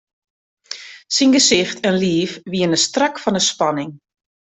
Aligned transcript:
Syn 1.17 1.31
gesicht 1.37 1.77
en 1.89 1.95
liif 2.03 2.31
wiene 2.51 2.77
strak 2.85 3.15
fan 3.23 3.37
'e 3.37 3.43
spanning. 3.51 3.91